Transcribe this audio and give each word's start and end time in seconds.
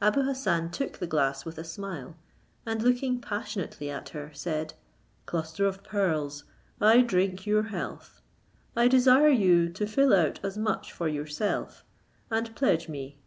Abou 0.00 0.22
Hassan 0.22 0.70
took 0.70 0.96
the 1.00 1.06
glass 1.06 1.44
with 1.44 1.58
a 1.58 1.62
smile, 1.62 2.16
and 2.64 2.80
looking 2.80 3.20
passionately 3.20 3.90
at 3.90 4.08
her, 4.16 4.30
said, 4.32 4.72
"Cluster 5.26 5.66
of 5.66 5.82
Pearls, 5.84 6.44
I 6.80 7.02
drink 7.02 7.44
your 7.44 7.64
health; 7.64 8.22
I 8.74 8.88
desire 8.88 9.28
you 9.28 9.68
to 9.68 9.86
fill 9.86 10.14
out 10.14 10.40
as 10.42 10.56
much 10.56 10.92
for 10.94 11.08
yourself, 11.08 11.84
and 12.30 12.56
pledge 12.56 12.88
me." 12.88 13.18